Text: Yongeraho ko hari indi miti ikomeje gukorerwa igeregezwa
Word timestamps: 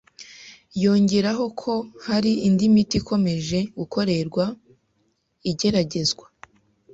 Yongeraho 0.83 1.45
ko 1.61 1.73
hari 2.05 2.31
indi 2.47 2.65
miti 2.73 2.95
ikomeje 3.01 3.59
gukorerwa 3.79 4.43
igeregezwa 5.51 6.25